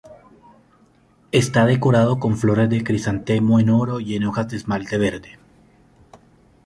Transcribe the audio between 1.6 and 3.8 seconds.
decorado con flores de crisantemo en